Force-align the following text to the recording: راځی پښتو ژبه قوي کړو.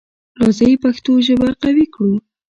راځی 0.41 0.73
پښتو 0.83 1.11
ژبه 1.25 1.49
قوي 1.61 1.85
کړو. 1.93 2.13